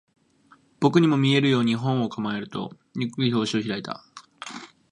[0.79, 4.03] 僕にも見えるように、本を構えると、ゆっくり表紙を開いた